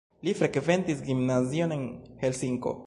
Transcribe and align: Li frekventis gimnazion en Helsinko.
Li 0.27 0.31
frekventis 0.39 1.03
gimnazion 1.11 1.79
en 1.79 1.87
Helsinko. 2.25 2.77